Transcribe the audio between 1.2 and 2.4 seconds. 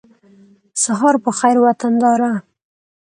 په خېر وطنداره